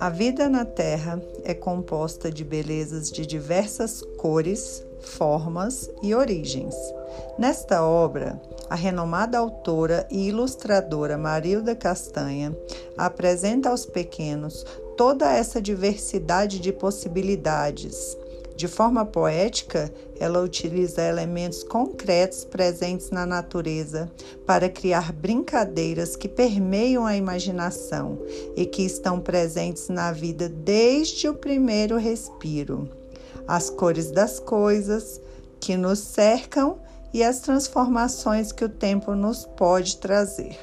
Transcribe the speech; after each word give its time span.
A 0.00 0.08
vida 0.10 0.48
na 0.48 0.64
Terra 0.64 1.20
é 1.42 1.52
composta 1.52 2.30
de 2.30 2.44
belezas 2.44 3.10
de 3.10 3.26
diversas 3.26 4.00
cores, 4.16 4.86
formas 5.00 5.90
e 6.00 6.14
origens. 6.14 6.76
Nesta 7.36 7.82
obra, 7.82 8.40
a 8.70 8.76
renomada 8.76 9.38
autora 9.38 10.06
e 10.08 10.28
ilustradora 10.28 11.18
Marilda 11.18 11.74
Castanha 11.74 12.56
apresenta 12.96 13.70
aos 13.70 13.84
pequenos 13.84 14.64
toda 14.96 15.32
essa 15.32 15.60
diversidade 15.60 16.60
de 16.60 16.72
possibilidades 16.72 18.16
de 18.58 18.66
forma 18.66 19.06
poética, 19.06 19.88
ela 20.18 20.40
utiliza 20.40 21.00
elementos 21.00 21.62
concretos 21.62 22.44
presentes 22.44 23.08
na 23.12 23.24
natureza 23.24 24.10
para 24.44 24.68
criar 24.68 25.12
brincadeiras 25.12 26.16
que 26.16 26.26
permeiam 26.26 27.06
a 27.06 27.16
imaginação 27.16 28.18
e 28.56 28.66
que 28.66 28.82
estão 28.82 29.20
presentes 29.20 29.88
na 29.88 30.10
vida 30.10 30.48
desde 30.48 31.28
o 31.28 31.34
primeiro 31.34 31.96
respiro. 31.98 32.90
As 33.46 33.70
cores 33.70 34.10
das 34.10 34.40
coisas 34.40 35.20
que 35.60 35.76
nos 35.76 36.00
cercam 36.00 36.80
e 37.14 37.22
as 37.22 37.38
transformações 37.38 38.50
que 38.50 38.64
o 38.64 38.68
tempo 38.68 39.14
nos 39.14 39.46
pode 39.56 39.98
trazer. 39.98 40.58